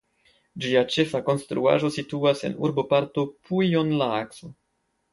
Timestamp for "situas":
1.99-2.43